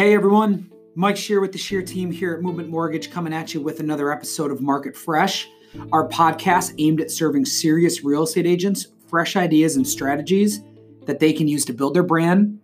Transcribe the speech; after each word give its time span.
Hey 0.00 0.14
everyone, 0.14 0.72
Mike 0.94 1.18
Shear 1.18 1.42
with 1.42 1.52
the 1.52 1.58
Shear 1.58 1.82
team 1.82 2.10
here 2.10 2.32
at 2.32 2.40
Movement 2.40 2.70
Mortgage 2.70 3.10
coming 3.10 3.34
at 3.34 3.52
you 3.52 3.60
with 3.60 3.80
another 3.80 4.10
episode 4.10 4.50
of 4.50 4.62
Market 4.62 4.96
Fresh, 4.96 5.46
our 5.92 6.08
podcast 6.08 6.72
aimed 6.78 7.02
at 7.02 7.10
serving 7.10 7.44
serious 7.44 8.02
real 8.02 8.22
estate 8.22 8.46
agents 8.46 8.86
fresh 9.08 9.36
ideas 9.36 9.76
and 9.76 9.86
strategies 9.86 10.62
that 11.04 11.18
they 11.18 11.34
can 11.34 11.48
use 11.48 11.66
to 11.66 11.74
build 11.74 11.92
their 11.92 12.02
brand, 12.02 12.58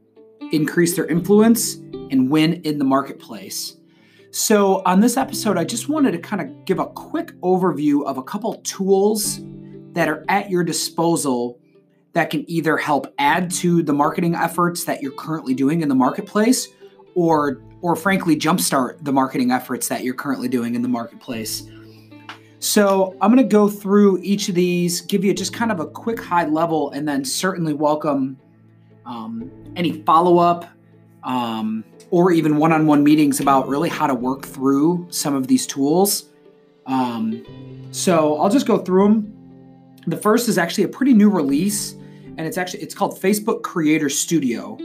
increase 0.50 0.96
their 0.96 1.04
influence, 1.08 1.74
and 2.10 2.30
win 2.30 2.54
in 2.62 2.78
the 2.78 2.86
marketplace. 2.86 3.76
So, 4.30 4.80
on 4.86 5.00
this 5.00 5.18
episode, 5.18 5.58
I 5.58 5.64
just 5.64 5.90
wanted 5.90 6.12
to 6.12 6.18
kind 6.18 6.40
of 6.40 6.64
give 6.64 6.78
a 6.78 6.86
quick 6.86 7.38
overview 7.42 8.02
of 8.06 8.16
a 8.16 8.22
couple 8.22 8.54
tools 8.62 9.40
that 9.92 10.08
are 10.08 10.24
at 10.30 10.48
your 10.48 10.64
disposal 10.64 11.60
that 12.14 12.30
can 12.30 12.50
either 12.50 12.78
help 12.78 13.12
add 13.18 13.50
to 13.56 13.82
the 13.82 13.92
marketing 13.92 14.34
efforts 14.34 14.84
that 14.84 15.02
you're 15.02 15.12
currently 15.12 15.52
doing 15.52 15.82
in 15.82 15.90
the 15.90 15.94
marketplace 15.94 16.68
or 17.16 17.62
or 17.82 17.96
frankly 17.96 18.36
jumpstart 18.36 19.02
the 19.04 19.12
marketing 19.12 19.50
efforts 19.50 19.88
that 19.88 20.04
you're 20.04 20.14
currently 20.14 20.48
doing 20.48 20.76
in 20.76 20.82
the 20.82 20.88
marketplace. 20.88 21.68
So, 22.58 23.14
I'm 23.20 23.32
going 23.32 23.46
to 23.46 23.52
go 23.52 23.68
through 23.68 24.18
each 24.22 24.48
of 24.48 24.54
these, 24.54 25.02
give 25.02 25.24
you 25.24 25.34
just 25.34 25.52
kind 25.52 25.70
of 25.70 25.78
a 25.78 25.86
quick 25.86 26.18
high 26.20 26.46
level, 26.46 26.90
and 26.90 27.06
then 27.06 27.24
certainly 27.24 27.74
welcome 27.74 28.38
um, 29.04 29.50
any 29.76 30.02
follow 30.02 30.38
up 30.38 30.64
um, 31.22 31.84
or 32.10 32.32
even 32.32 32.56
one 32.56 32.72
on 32.72 32.86
one 32.86 33.04
meetings 33.04 33.40
about 33.40 33.68
really 33.68 33.90
how 33.90 34.06
to 34.06 34.14
work 34.14 34.46
through 34.46 35.06
some 35.10 35.34
of 35.34 35.46
these 35.46 35.66
tools. 35.66 36.30
Um, 36.86 37.44
so, 37.90 38.38
I'll 38.38 38.50
just 38.50 38.66
go 38.66 38.78
through 38.78 39.04
them. 39.04 39.98
The 40.06 40.16
first 40.16 40.48
is 40.48 40.56
actually 40.56 40.84
a 40.84 40.88
pretty 40.88 41.12
new 41.12 41.28
release, 41.28 41.92
and 41.92 42.40
it's 42.40 42.56
actually 42.56 42.82
it's 42.82 42.94
called 42.94 43.20
Facebook 43.20 43.62
Creator 43.62 44.08
Studio. 44.08 44.78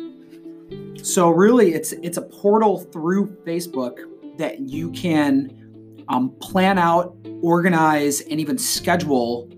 So 1.04 1.30
really, 1.30 1.74
it's 1.74 1.94
it's 1.94 2.18
a 2.18 2.22
portal 2.22 2.80
through 2.80 3.36
Facebook 3.46 4.00
that 4.38 4.60
you 4.60 4.92
can 4.92 6.04
um, 6.08 6.32
plan 6.42 6.78
out, 6.78 7.16
organize, 7.42 8.22
and 8.22 8.40
even 8.40 8.58
schedule 8.58 9.50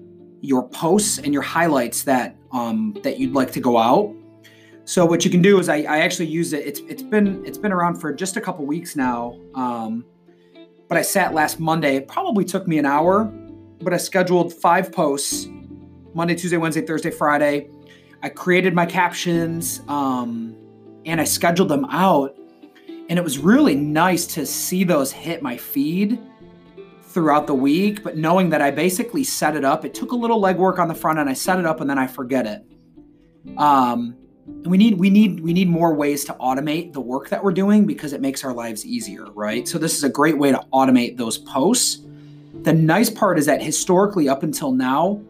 your 0.42 0.68
posts 0.70 1.20
and 1.20 1.34
your 1.34 1.42
highlights 1.42 2.04
that 2.04 2.36
um, 2.52 2.96
that 3.04 3.20
you'd 3.20 3.34
like 3.34 3.52
to 3.54 3.60
go 3.60 3.78
out. 3.78 4.14
So 4.86 5.06
what 5.06 5.24
you 5.24 5.32
can 5.32 5.42
do 5.42 5.60
is 5.60 5.70
I, 5.70 5.78
I 5.78 6.00
actually 6.00 6.28
use 6.28 6.54
it. 6.54 6.66
It's 6.66 6.80
it's 6.82 7.04
been 7.04 7.46
it's 7.46 7.58
been 7.58 7.72
around 7.72 7.96
for 8.00 8.14
just 8.14 8.38
a 8.38 8.42
couple 8.42 8.66
weeks 8.66 8.96
now. 8.96 9.38
Um, 9.56 10.06
but 10.88 10.98
I 10.98 11.02
sat 11.02 11.34
last 11.34 11.60
Monday. 11.60 11.96
It 11.96 12.08
probably 12.08 12.46
took 12.46 12.68
me 12.68 12.78
an 12.78 12.86
hour, 12.86 13.26
but 13.82 13.94
I 13.94 13.98
scheduled 13.98 14.54
five 14.54 14.92
posts: 14.92 15.48
Monday, 16.14 16.36
Tuesday, 16.36 16.58
Wednesday, 16.58 16.86
Thursday, 16.86 17.12
Friday. 17.12 17.70
I 18.22 18.30
created 18.30 18.74
my 18.74 18.86
captions. 18.86 19.82
Um, 19.88 20.56
and 21.06 21.20
I 21.20 21.24
scheduled 21.24 21.70
them 21.70 21.86
out. 21.86 22.36
And 23.10 23.20
it 23.20 23.24
was 23.24 23.38
really 23.38 23.76
nice 23.76 24.26
to 24.28 24.46
see 24.46 24.84
those 24.84 25.12
hit 25.12 25.42
my 25.42 25.58
feed 25.58 26.20
throughout 27.02 27.48
the 27.48 27.54
week. 27.54 28.04
But 28.04 28.18
knowing 28.18 28.50
that 28.50 28.62
I 28.62 28.72
basically 28.72 29.24
set 29.24 29.56
it 29.56 29.66
up, 29.66 29.86
it 29.86 29.94
took 29.94 30.12
a 30.12 30.16
little 30.16 30.42
legwork 30.42 30.80
on 30.80 30.88
the 30.88 30.96
front 30.96 31.20
end. 31.20 31.30
I 31.30 31.34
set 31.34 31.60
it 31.60 31.66
up 31.66 31.82
and 31.82 31.90
then 31.90 32.00
I 32.00 32.08
forget 32.08 32.48
it. 32.48 32.66
Um, 33.58 34.16
and 34.46 34.68
we 34.68 34.78
need 34.78 35.00
we 35.00 35.10
need 35.10 35.40
we 35.40 35.54
need 35.54 35.70
more 35.70 35.94
ways 35.94 36.26
to 36.26 36.34
automate 36.34 36.92
the 36.92 37.00
work 37.00 37.30
that 37.30 37.44
we're 37.44 37.54
doing 37.54 37.86
because 37.86 38.12
it 38.12 38.20
makes 38.20 38.44
our 38.44 38.54
lives 38.54 38.86
easier, 38.86 39.26
right? 39.32 39.68
So 39.68 39.78
this 39.78 39.96
is 39.96 40.04
a 40.04 40.10
great 40.10 40.38
way 40.38 40.52
to 40.52 40.62
automate 40.74 41.18
those 41.18 41.38
posts. 41.38 42.06
The 42.64 42.74
nice 42.74 43.10
part 43.10 43.38
is 43.38 43.46
that 43.46 43.62
historically 43.62 44.28
up 44.28 44.44
until 44.44 44.72
now, 44.72 45.22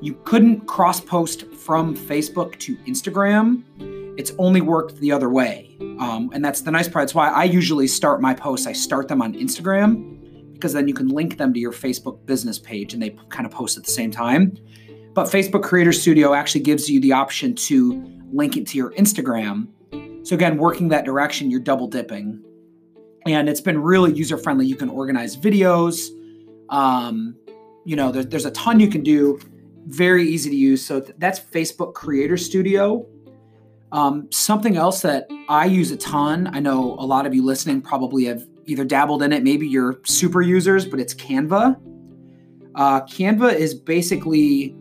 you 0.00 0.14
couldn't 0.24 0.66
cross 0.66 1.00
post 1.00 1.46
from 1.52 1.96
Facebook 1.96 2.58
to 2.60 2.76
Instagram 2.78 3.62
it's 4.16 4.32
only 4.38 4.60
worked 4.60 4.96
the 4.96 5.12
other 5.12 5.30
way. 5.30 5.76
Um, 5.98 6.30
and 6.32 6.44
that's 6.44 6.60
the 6.60 6.70
nice 6.70 6.88
part. 6.88 7.02
That's 7.02 7.14
why 7.14 7.28
I 7.28 7.44
usually 7.44 7.86
start 7.86 8.20
my 8.20 8.34
posts. 8.34 8.66
I 8.66 8.72
start 8.72 9.08
them 9.08 9.22
on 9.22 9.34
Instagram 9.34 10.52
because 10.52 10.72
then 10.72 10.86
you 10.86 10.94
can 10.94 11.08
link 11.08 11.38
them 11.38 11.52
to 11.52 11.58
your 11.58 11.72
Facebook 11.72 12.24
business 12.26 12.58
page 12.58 12.94
and 12.94 13.02
they 13.02 13.10
kind 13.30 13.46
of 13.46 13.52
post 13.52 13.76
at 13.76 13.84
the 13.84 13.90
same 13.90 14.10
time. 14.10 14.56
But 15.14 15.26
Facebook 15.26 15.62
Creator 15.62 15.92
Studio 15.92 16.34
actually 16.34 16.62
gives 16.62 16.88
you 16.88 17.00
the 17.00 17.12
option 17.12 17.54
to 17.54 18.02
link 18.32 18.56
it 18.56 18.66
to 18.68 18.78
your 18.78 18.92
Instagram. 18.92 19.68
So 20.26 20.34
again, 20.34 20.56
working 20.56 20.88
that 20.88 21.04
direction, 21.04 21.50
you're 21.50 21.60
double 21.60 21.88
dipping. 21.88 22.42
And 23.26 23.48
it's 23.48 23.60
been 23.60 23.80
really 23.80 24.12
user 24.12 24.38
friendly. 24.38 24.66
You 24.66 24.76
can 24.76 24.88
organize 24.88 25.36
videos. 25.36 26.08
Um, 26.70 27.36
you 27.84 27.96
know, 27.96 28.10
there, 28.10 28.24
there's 28.24 28.46
a 28.46 28.50
ton 28.52 28.80
you 28.80 28.88
can 28.88 29.02
do. 29.02 29.38
Very 29.86 30.28
easy 30.28 30.50
to 30.50 30.56
use. 30.56 30.84
So 30.84 31.00
th- 31.00 31.14
that's 31.18 31.40
Facebook 31.40 31.94
Creator 31.94 32.36
Studio. 32.36 33.06
Um, 33.92 34.26
something 34.32 34.76
else 34.76 35.02
that 35.02 35.28
I 35.48 35.66
use 35.66 35.90
a 35.90 35.96
ton, 35.96 36.48
I 36.52 36.60
know 36.60 36.94
a 36.94 37.04
lot 37.04 37.26
of 37.26 37.34
you 37.34 37.44
listening 37.44 37.82
probably 37.82 38.24
have 38.24 38.42
either 38.64 38.84
dabbled 38.84 39.22
in 39.22 39.32
it, 39.32 39.42
maybe 39.42 39.68
you're 39.68 40.00
super 40.04 40.40
users, 40.40 40.86
but 40.86 40.98
it's 40.98 41.14
Canva. 41.14 41.78
Uh, 42.74 43.02
Canva 43.02 43.52
is 43.54 43.74
basically 43.74 44.74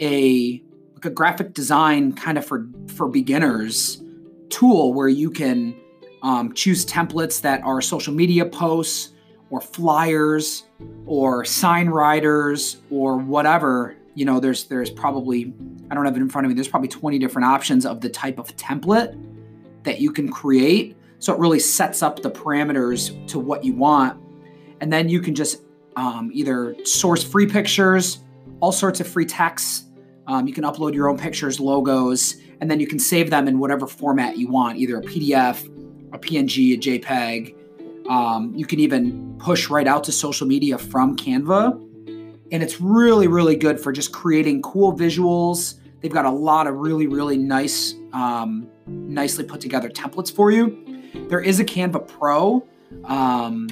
a 0.00 0.62
like 0.94 1.04
a 1.04 1.10
graphic 1.10 1.54
design 1.54 2.12
kind 2.12 2.36
of 2.36 2.44
for 2.44 2.66
for 2.88 3.08
beginners 3.08 4.02
tool 4.48 4.92
where 4.92 5.08
you 5.08 5.30
can 5.30 5.74
um, 6.22 6.52
choose 6.52 6.84
templates 6.84 7.40
that 7.42 7.62
are 7.62 7.80
social 7.80 8.12
media 8.12 8.44
posts 8.44 9.12
or 9.50 9.60
flyers 9.60 10.64
or 11.06 11.44
sign 11.44 11.88
writers 11.88 12.78
or 12.90 13.16
whatever 13.16 13.96
you 14.14 14.24
know 14.24 14.40
there's 14.40 14.64
there's 14.64 14.90
probably 14.90 15.54
i 15.90 15.94
don't 15.94 16.04
have 16.04 16.16
it 16.16 16.20
in 16.20 16.28
front 16.28 16.44
of 16.44 16.48
me 16.48 16.54
there's 16.54 16.68
probably 16.68 16.88
20 16.88 17.18
different 17.18 17.46
options 17.46 17.86
of 17.86 18.00
the 18.00 18.08
type 18.08 18.38
of 18.38 18.54
template 18.56 19.16
that 19.84 20.00
you 20.00 20.12
can 20.12 20.30
create. 20.30 20.96
So 21.18 21.34
it 21.34 21.38
really 21.38 21.58
sets 21.58 22.02
up 22.02 22.22
the 22.22 22.30
parameters 22.30 23.26
to 23.28 23.38
what 23.38 23.64
you 23.64 23.74
want. 23.74 24.20
And 24.80 24.92
then 24.92 25.08
you 25.08 25.20
can 25.20 25.34
just 25.34 25.62
um, 25.96 26.30
either 26.32 26.76
source 26.84 27.22
free 27.22 27.46
pictures 27.46 28.20
all 28.60 28.72
sorts 28.72 29.00
of 29.00 29.08
free 29.08 29.24
texts. 29.24 29.86
Um, 30.26 30.46
you 30.46 30.52
can 30.52 30.64
upload 30.64 30.94
your 30.94 31.08
own 31.08 31.18
pictures 31.18 31.58
logos 31.58 32.36
and 32.60 32.70
then 32.70 32.78
you 32.78 32.86
can 32.86 32.98
save 32.98 33.30
them 33.30 33.48
in 33.48 33.58
whatever 33.58 33.86
format 33.86 34.36
you 34.36 34.48
want 34.48 34.78
either 34.78 34.98
a 34.98 35.02
pdf 35.02 35.64
a 36.12 36.18
png 36.18 36.74
a 36.74 36.78
jpeg 36.78 37.56
um, 38.08 38.54
you 38.54 38.66
can 38.66 38.78
even 38.78 39.36
push 39.38 39.70
right 39.70 39.88
out 39.88 40.04
to 40.04 40.12
social 40.12 40.46
media 40.46 40.76
from 40.76 41.16
canva 41.16 41.80
and 42.52 42.62
it's 42.62 42.80
really 42.80 43.28
really 43.28 43.56
good 43.56 43.80
for 43.80 43.92
just 43.92 44.12
creating 44.12 44.62
cool 44.62 44.96
visuals. 44.96 45.74
They've 46.00 46.12
got 46.12 46.24
a 46.24 46.30
lot 46.30 46.66
of 46.66 46.76
really 46.76 47.06
really 47.06 47.38
nice 47.38 47.94
um, 48.12 48.68
nicely 48.86 49.44
put 49.44 49.60
together 49.60 49.88
templates 49.88 50.34
for 50.34 50.50
you. 50.50 51.02
There 51.28 51.40
is 51.40 51.60
a 51.60 51.64
canva 51.64 52.08
pro. 52.08 52.66
Um, 53.04 53.68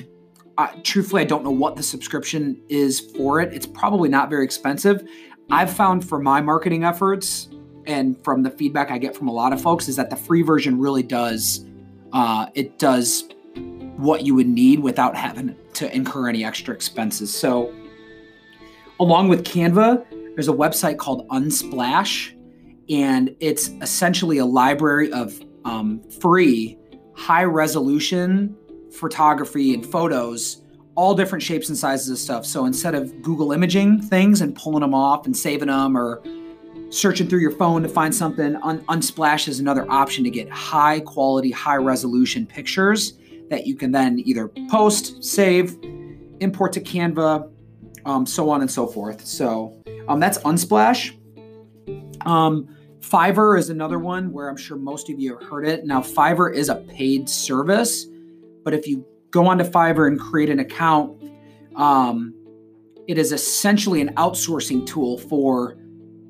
truthfully 0.83 1.23
i 1.23 1.25
don't 1.25 1.45
know 1.45 1.53
what 1.53 1.77
the 1.77 1.83
subscription 1.83 2.61
is 2.69 2.99
for 3.17 3.41
it. 3.41 3.53
It's 3.55 3.67
probably 3.67 4.09
not 4.09 4.29
very 4.29 4.45
expensive. 4.45 5.09
I've 5.51 5.73
found 5.73 6.07
for 6.07 6.19
my 6.19 6.41
marketing 6.41 6.85
efforts 6.85 7.49
and 7.87 8.23
from 8.25 8.43
the 8.43 8.51
feedback 8.51 8.91
i 8.91 8.99
get 8.99 9.17
from 9.17 9.29
a 9.29 9.33
lot 9.33 9.53
of 9.53 9.63
folks 9.63 9.89
is 9.89 9.97
that 9.97 10.11
the 10.11 10.17
free 10.17 10.43
version 10.43 10.79
really 10.79 11.03
does 11.03 11.65
uh, 12.13 12.47
it 12.55 12.79
does 12.79 13.25
what 13.99 14.25
you 14.25 14.35
would 14.35 14.49
need 14.49 14.81
without 14.81 15.17
having 15.17 15.57
to 15.75 15.95
incur 15.95 16.29
any 16.29 16.45
extra 16.45 16.73
expenses. 16.73 17.35
So 17.35 17.75
Along 19.01 19.29
with 19.29 19.45
Canva, 19.45 20.05
there's 20.35 20.49
a 20.49 20.53
website 20.53 20.99
called 20.99 21.29
Unsplash, 21.29 22.35
and 22.91 23.35
it's 23.41 23.69
essentially 23.81 24.39
a 24.39 24.47
library 24.47 25.13
of 25.13 25.41
um, 25.65 26.03
free, 26.21 26.79
high 27.15 27.45
resolution 27.45 28.57
photography 28.93 29.75
and 29.75 29.85
photos, 29.85 30.63
all 30.95 31.15
different 31.15 31.43
shapes 31.43 31.69
and 31.69 31.77
sizes 31.77 32.09
of 32.09 32.19
stuff. 32.19 32.47
So 32.47 32.65
instead 32.65 32.95
of 32.95 33.23
Google 33.23 33.53
imaging 33.53 34.03
things 34.03 34.41
and 34.41 34.55
pulling 34.57 34.81
them 34.81 34.95
off 34.95 35.27
and 35.27 35.37
saving 35.37 35.69
them 35.69 35.97
or 35.97 36.23
searching 36.91 37.29
through 37.29 37.41
your 37.41 37.53
phone 37.53 37.83
to 37.83 37.89
find 37.89 38.15
something, 38.15 38.57
Un- 38.57 38.81
Unsplash 38.87 39.47
is 39.47 39.61
another 39.61 39.89
option 39.91 40.25
to 40.25 40.31
get 40.31 40.49
high 40.51 41.01
quality, 41.01 41.51
high 41.51 41.77
resolution 41.77 42.47
pictures 42.47 43.19
that 43.51 43.67
you 43.67 43.75
can 43.77 43.93
then 43.93 44.21
either 44.25 44.49
post, 44.71 45.23
save, 45.23 45.77
import 46.41 46.73
to 46.73 46.81
Canva, 46.81 47.51
um, 48.05 48.27
so 48.27 48.51
on 48.51 48.61
and 48.61 48.71
so 48.71 48.87
forth. 48.87 49.25
So 49.27 49.81
um, 50.09 50.21
that's 50.21 50.39
Unsplash. 50.39 51.15
Um, 52.27 52.69
Fiverr 53.01 53.59
is 53.59 53.71
another 53.71 53.99
one 53.99 54.33
where 54.33 54.49
I'm 54.49 54.57
sure 54.57 54.77
most 54.77 55.09
of 55.09 55.19
you 55.19 55.37
have 55.37 55.49
heard 55.49 55.67
it. 55.67 55.87
Now, 55.87 56.01
Fiverr 56.01 56.55
is 56.55 56.69
a 56.69 56.77
paid 56.77 57.29
service, 57.29 58.07
but 58.65 58.75
if 58.75 58.87
you 58.87 59.07
go 59.31 59.47
onto 59.47 59.65
Fiverr 59.65 60.09
and 60.09 60.19
create 60.19 60.51
an 60.51 60.59
account, 60.59 61.23
um, 61.77 62.35
it 63.07 63.17
is 63.17 63.33
essentially 63.33 64.01
an 64.01 64.15
outsourcing 64.17 64.87
tool 64.87 65.19
for 65.19 65.79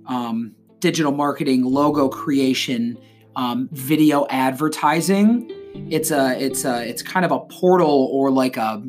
um, 0.06 0.54
digital 0.78 1.12
marketing, 1.12 1.64
logo 1.64 2.08
creation, 2.08 2.98
um, 3.34 3.68
video 3.72 4.26
advertising. 4.30 5.50
It's 5.90 6.10
a 6.10 6.40
it's 6.42 6.64
a 6.64 6.88
it's 6.88 7.02
kind 7.02 7.24
of 7.24 7.32
a 7.32 7.40
portal 7.40 8.08
or 8.12 8.30
like 8.30 8.56
a 8.56 8.82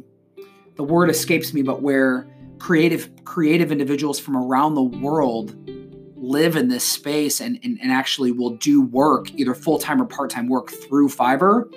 the 0.75 0.83
word 0.83 1.09
escapes 1.09 1.53
me, 1.53 1.61
but 1.61 1.81
where 1.81 2.27
creative 2.59 3.09
creative 3.23 3.71
individuals 3.71 4.19
from 4.19 4.35
around 4.35 4.75
the 4.75 4.83
world 4.83 5.55
live 6.15 6.55
in 6.55 6.67
this 6.67 6.83
space 6.83 7.39
and, 7.39 7.59
and, 7.63 7.79
and 7.81 7.91
actually 7.91 8.31
will 8.31 8.55
do 8.57 8.81
work 8.81 9.31
either 9.35 9.55
full-time 9.55 10.01
or 10.01 10.05
part-time 10.05 10.47
work 10.47 10.69
through 10.69 11.07
fiverr 11.07 11.71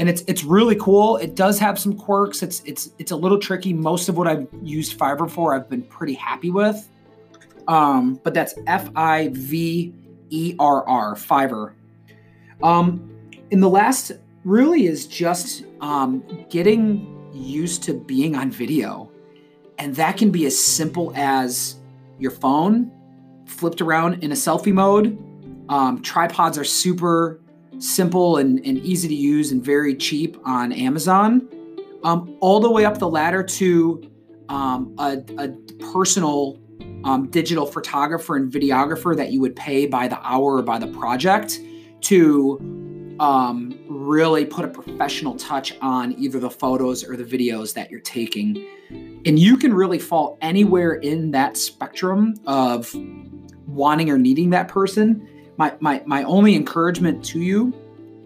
and 0.00 0.08
it's 0.08 0.22
it's 0.26 0.42
really 0.44 0.76
cool. 0.76 1.18
It 1.18 1.34
does 1.36 1.58
have 1.58 1.78
some 1.78 1.94
quirks. 1.94 2.42
It's 2.42 2.62
it's 2.64 2.90
it's 2.98 3.10
a 3.10 3.16
little 3.16 3.38
tricky. 3.38 3.74
Most 3.74 4.08
of 4.08 4.16
what 4.16 4.26
I've 4.26 4.48
used 4.62 4.98
Fiverr 4.98 5.30
for, 5.30 5.54
I've 5.54 5.68
been 5.68 5.82
pretty 5.82 6.14
happy 6.14 6.50
with. 6.50 6.88
Um, 7.68 8.18
but 8.24 8.32
that's 8.32 8.54
F 8.66 8.88
I 8.96 9.28
V 9.32 9.94
E 10.30 10.54
R 10.58 10.88
R 10.88 11.14
Fiverr. 11.16 11.74
Um, 12.62 13.14
in 13.50 13.60
the 13.60 13.68
last 13.68 14.12
really 14.44 14.86
is 14.86 15.06
just 15.06 15.64
um, 15.82 16.24
getting 16.48 17.30
used 17.34 17.82
to 17.82 17.92
being 17.92 18.34
on 18.34 18.50
video, 18.50 19.12
and 19.80 19.96
that 19.96 20.18
can 20.18 20.30
be 20.30 20.44
as 20.44 20.62
simple 20.62 21.10
as 21.16 21.76
your 22.18 22.30
phone 22.30 22.92
flipped 23.46 23.80
around 23.80 24.22
in 24.22 24.30
a 24.30 24.34
selfie 24.34 24.72
mode. 24.72 25.18
Um, 25.70 26.02
tripods 26.02 26.58
are 26.58 26.64
super 26.64 27.40
simple 27.78 28.36
and, 28.36 28.64
and 28.66 28.78
easy 28.78 29.08
to 29.08 29.14
use 29.14 29.52
and 29.52 29.64
very 29.64 29.94
cheap 29.94 30.36
on 30.44 30.70
Amazon, 30.72 31.48
um, 32.04 32.36
all 32.40 32.60
the 32.60 32.70
way 32.70 32.84
up 32.84 32.98
the 32.98 33.08
ladder 33.08 33.42
to 33.42 34.02
um, 34.50 34.94
a, 34.98 35.22
a, 35.38 35.48
personal 35.92 36.58
um, 37.04 37.28
digital 37.30 37.64
photographer 37.64 38.36
and 38.36 38.52
videographer 38.52 39.16
that 39.16 39.32
you 39.32 39.40
would 39.40 39.56
pay 39.56 39.86
by 39.86 40.08
the 40.08 40.20
hour 40.20 40.56
or 40.56 40.62
by 40.62 40.78
the 40.78 40.88
project 40.88 41.58
to 42.02 43.16
um, 43.18 43.78
really 43.90 44.46
put 44.46 44.64
a 44.64 44.68
professional 44.68 45.34
touch 45.34 45.76
on 45.82 46.18
either 46.18 46.38
the 46.38 46.50
photos 46.50 47.04
or 47.04 47.16
the 47.16 47.24
videos 47.24 47.74
that 47.74 47.90
you're 47.90 48.00
taking. 48.00 48.66
And 49.26 49.38
you 49.38 49.56
can 49.56 49.74
really 49.74 49.98
fall 49.98 50.38
anywhere 50.40 50.94
in 50.94 51.32
that 51.32 51.56
spectrum 51.56 52.34
of 52.46 52.94
wanting 53.66 54.08
or 54.08 54.16
needing 54.16 54.50
that 54.50 54.68
person 54.68 55.26
my 55.60 55.74
my 55.78 56.02
my 56.06 56.22
only 56.22 56.56
encouragement 56.56 57.22
to 57.22 57.38
you 57.38 57.70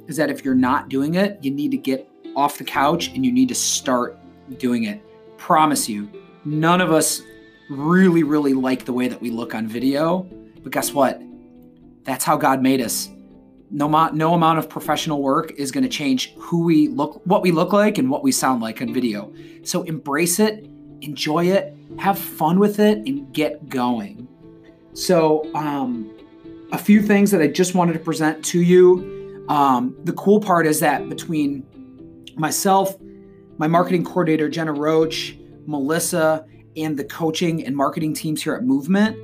is 0.06 0.16
that 0.16 0.31
if 0.31 0.44
you're 0.44 0.55
not 0.55 0.88
doing 0.88 1.14
it, 1.14 1.37
you 1.43 1.50
need 1.50 1.72
to 1.72 1.76
get 1.76 2.08
off 2.37 2.58
the 2.58 2.64
couch 2.64 3.08
and 3.08 3.26
you 3.26 3.32
need 3.32 3.49
to 3.49 3.56
start 3.56 4.16
doing 4.56 4.84
it. 4.84 5.02
Promise 5.37 5.88
you, 5.88 6.08
none 6.44 6.81
of 6.81 6.93
us 6.93 7.22
really 7.69 8.22
really 8.22 8.55
like 8.55 8.84
the 8.84 8.93
way 8.93 9.08
that 9.08 9.20
we 9.20 9.31
look 9.31 9.52
on 9.52 9.66
video, 9.66 10.22
but 10.62 10.70
guess 10.70 10.93
what? 10.93 11.20
That's 12.05 12.25
how 12.25 12.37
God 12.37 12.62
made 12.62 12.81
us. 12.81 13.11
No, 13.75 13.88
no 14.11 14.35
amount 14.35 14.61
of 14.61 14.69
professional 14.69 15.21
work 15.21 15.50
is 15.56 15.73
going 15.73 15.82
to 15.82 15.91
change 15.91 16.32
who 16.37 16.62
we 16.62 16.87
look, 16.87 17.21
what 17.25 17.43
we 17.43 17.50
look 17.50 17.73
like, 17.73 17.99
and 17.99 18.09
what 18.09 18.23
we 18.23 18.31
sound 18.31 18.62
like 18.62 18.81
on 18.81 18.94
video. 18.94 19.32
So 19.65 19.82
embrace 19.82 20.38
it, 20.38 20.65
enjoy 21.00 21.47
it, 21.47 21.76
have 21.99 22.17
fun 22.17 22.61
with 22.61 22.79
it, 22.79 22.99
and 22.99 23.32
get 23.32 23.69
going. 23.69 24.29
So, 24.93 25.53
um, 25.56 26.09
a 26.71 26.79
few 26.79 27.03
things 27.03 27.32
that 27.32 27.43
I 27.43 27.49
just 27.49 27.75
wanted 27.75 27.94
to 27.94 27.99
present 27.99 28.44
to 28.47 28.61
you. 28.61 29.44
Um, 29.49 29.97
the 30.05 30.12
cool 30.12 30.41
part 30.41 30.67
is 30.67 30.79
that 30.81 31.09
between 31.09 31.67
myself, 32.37 32.97
my 33.59 33.67
marketing 33.67 34.05
coordinator, 34.05 34.49
Jenna 34.49 34.73
Roach, 34.73 35.37
Melissa, 35.67 36.47
and 36.76 36.97
the 36.97 37.05
coaching 37.05 37.65
and 37.65 37.76
marketing 37.76 38.15
teams 38.15 38.43
here 38.43 38.55
at 38.55 38.65
Movement, 38.65 39.17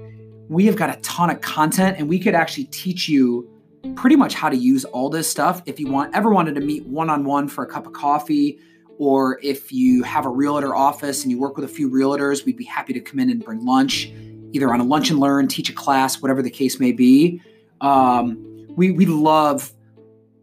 we 0.48 0.66
have 0.66 0.76
got 0.76 0.96
a 0.96 1.00
ton 1.00 1.30
of 1.30 1.40
content 1.40 1.98
and 1.98 2.08
we 2.08 2.18
could 2.18 2.34
actually 2.34 2.64
teach 2.64 3.08
you 3.08 3.49
pretty 3.96 4.16
much 4.16 4.34
how 4.34 4.48
to 4.48 4.56
use 4.56 4.84
all 4.86 5.08
this 5.08 5.28
stuff 5.28 5.62
if 5.66 5.80
you 5.80 5.90
want 5.90 6.14
ever 6.14 6.30
wanted 6.30 6.54
to 6.54 6.60
meet 6.60 6.84
one-on-one 6.86 7.48
for 7.48 7.64
a 7.64 7.66
cup 7.66 7.86
of 7.86 7.92
coffee 7.92 8.58
or 8.98 9.40
if 9.42 9.72
you 9.72 10.02
have 10.02 10.26
a 10.26 10.28
realtor 10.28 10.74
office 10.74 11.22
and 11.22 11.30
you 11.30 11.38
work 11.38 11.56
with 11.56 11.64
a 11.64 11.68
few 11.68 11.90
realtors 11.90 12.44
we'd 12.44 12.56
be 12.56 12.64
happy 12.64 12.92
to 12.92 13.00
come 13.00 13.18
in 13.18 13.30
and 13.30 13.44
bring 13.44 13.64
lunch 13.64 14.12
either 14.52 14.72
on 14.72 14.80
a 14.80 14.84
lunch 14.84 15.10
and 15.10 15.20
learn, 15.20 15.48
teach 15.48 15.70
a 15.70 15.72
class, 15.72 16.20
whatever 16.20 16.42
the 16.42 16.50
case 16.50 16.80
may 16.80 16.92
be. 16.92 17.40
Um, 17.80 18.66
we, 18.76 18.90
we 18.90 19.06
love 19.06 19.72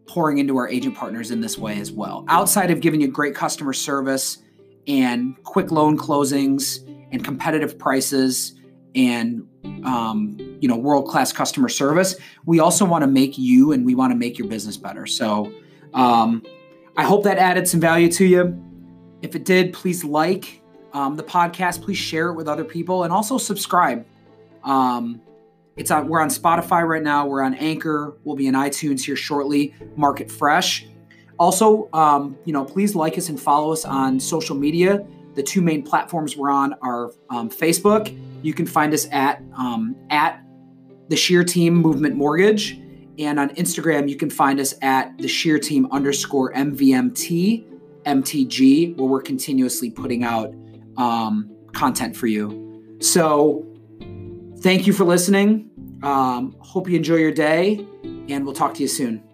pouring 0.06 0.38
into 0.38 0.56
our 0.56 0.68
agent 0.68 0.96
partners 0.96 1.30
in 1.30 1.40
this 1.40 1.58
way 1.58 1.78
as 1.78 1.92
well. 1.92 2.24
Outside 2.28 2.70
of 2.70 2.80
giving 2.80 3.00
you 3.00 3.08
great 3.08 3.34
customer 3.34 3.72
service 3.72 4.38
and 4.86 5.36
quick 5.44 5.70
loan 5.70 5.98
closings 5.98 6.86
and 7.12 7.22
competitive 7.22 7.78
prices 7.78 8.54
and 8.94 9.46
um, 9.84 10.36
you 10.60 10.68
know 10.68 10.76
world 10.76 11.08
class 11.08 11.32
customer 11.32 11.68
service, 11.68 12.16
we 12.46 12.60
also 12.60 12.84
want 12.84 13.02
to 13.02 13.08
make 13.08 13.38
you 13.38 13.72
and 13.72 13.84
we 13.84 13.94
want 13.94 14.12
to 14.12 14.16
make 14.16 14.38
your 14.38 14.48
business 14.48 14.76
better. 14.76 15.06
So 15.06 15.52
um, 15.94 16.42
I 16.96 17.04
hope 17.04 17.24
that 17.24 17.38
added 17.38 17.68
some 17.68 17.80
value 17.80 18.10
to 18.12 18.24
you. 18.24 18.64
If 19.22 19.34
it 19.34 19.44
did, 19.44 19.72
please 19.72 20.04
like 20.04 20.62
um, 20.92 21.16
the 21.16 21.22
podcast, 21.22 21.82
please 21.82 21.98
share 21.98 22.28
it 22.28 22.34
with 22.34 22.48
other 22.48 22.64
people 22.64 23.04
and 23.04 23.12
also 23.12 23.38
subscribe. 23.38 24.06
Um, 24.64 25.20
it's 25.76 25.92
on, 25.92 26.08
we're 26.08 26.20
on 26.20 26.28
Spotify 26.28 26.86
right 26.86 27.02
now. 27.02 27.26
We're 27.26 27.42
on 27.42 27.54
Anchor. 27.54 28.16
We'll 28.24 28.36
be 28.36 28.48
in 28.48 28.54
iTunes 28.54 29.04
here 29.04 29.16
shortly. 29.16 29.74
Market 29.96 30.30
Fresh. 30.30 30.86
Also, 31.38 31.88
um, 31.92 32.36
you 32.44 32.52
know, 32.52 32.64
please 32.64 32.96
like 32.96 33.16
us 33.16 33.28
and 33.28 33.40
follow 33.40 33.72
us 33.72 33.84
on 33.84 34.18
social 34.18 34.56
media. 34.56 35.06
The 35.34 35.42
two 35.42 35.62
main 35.62 35.84
platforms 35.84 36.36
we're 36.36 36.50
on 36.50 36.74
are 36.82 37.12
um, 37.30 37.48
Facebook. 37.48 38.12
You 38.42 38.54
can 38.54 38.66
find 38.66 38.94
us 38.94 39.06
at 39.10 39.42
um, 39.56 39.96
at 40.10 40.42
the 41.08 41.16
Shear 41.16 41.44
Team 41.44 41.74
Movement 41.74 42.14
Mortgage, 42.16 42.80
and 43.18 43.38
on 43.38 43.50
Instagram 43.50 44.08
you 44.08 44.16
can 44.16 44.30
find 44.30 44.60
us 44.60 44.74
at 44.82 45.16
the 45.18 45.28
Shear 45.28 45.58
Team 45.58 45.88
underscore 45.90 46.52
MVMT 46.52 47.68
MTG, 48.08 48.96
where 48.96 49.06
we're 49.06 49.20
continuously 49.20 49.90
putting 49.90 50.24
out 50.24 50.54
um, 50.96 51.50
content 51.74 52.16
for 52.16 52.26
you. 52.26 52.96
So, 53.00 53.66
thank 54.60 54.86
you 54.86 54.92
for 54.92 55.04
listening. 55.04 55.70
Um, 56.02 56.56
hope 56.60 56.88
you 56.88 56.96
enjoy 56.96 57.16
your 57.16 57.32
day, 57.32 57.86
and 58.28 58.44
we'll 58.44 58.54
talk 58.54 58.74
to 58.74 58.82
you 58.82 58.88
soon. 58.88 59.27